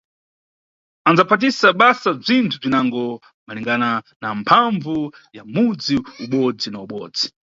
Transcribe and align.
Andzaphatisa 1.09 1.67
basa 1.79 2.09
bzinthu 2.21 2.55
bzinango 2.61 3.03
malingana 3.47 3.89
na 4.21 4.29
mphambvu 4.39 4.97
ya 5.37 5.43
mudzi 5.53 5.95
ubodzi 6.25 6.67
na 6.71 6.79
ubodzi. 6.85 7.25